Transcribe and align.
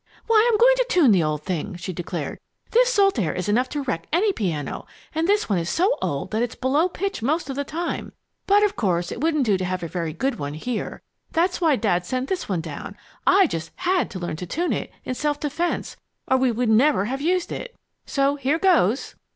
"Why, 0.25 0.49
I'm 0.51 0.57
going 0.57 0.73
to 0.77 0.85
tune 0.89 1.11
the 1.11 1.21
old 1.21 1.43
thing!" 1.43 1.75
she 1.75 1.93
declared. 1.93 2.39
"This 2.71 2.91
salt 2.91 3.19
air 3.19 3.35
is 3.35 3.47
enough 3.47 3.69
to 3.69 3.83
wreck 3.83 4.07
any 4.11 4.33
piano, 4.33 4.87
and 5.13 5.27
this 5.27 5.47
one 5.47 5.59
is 5.59 5.69
so 5.69 5.95
old 6.01 6.31
that 6.31 6.41
it's 6.41 6.55
below 6.55 6.89
pitch 6.89 7.21
most 7.21 7.51
of 7.51 7.55
the 7.55 7.63
time. 7.63 8.11
But 8.47 8.63
of 8.63 8.75
course 8.75 9.11
it 9.11 9.21
wouldn't 9.21 9.45
do 9.45 9.59
to 9.59 9.65
have 9.65 9.83
a 9.83 9.87
very 9.87 10.11
good 10.11 10.39
one 10.39 10.55
here. 10.55 11.03
That's 11.33 11.61
why 11.61 11.75
Dad 11.75 12.03
sent 12.07 12.29
this 12.29 12.49
one 12.49 12.61
down. 12.61 12.97
I 13.27 13.45
just 13.45 13.69
had 13.75 14.09
to 14.09 14.19
learn 14.19 14.37
to 14.37 14.47
tune 14.47 14.73
it, 14.73 14.91
in 15.05 15.13
self 15.13 15.39
defense, 15.39 15.97
or 16.27 16.37
we 16.37 16.51
could 16.51 16.69
never 16.69 17.05
have 17.05 17.21
used 17.21 17.51
it. 17.51 17.75
So 18.07 18.37
here 18.37 18.57
goes! 18.57 19.13